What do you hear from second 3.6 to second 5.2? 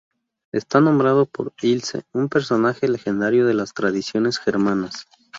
tradiciones germanas.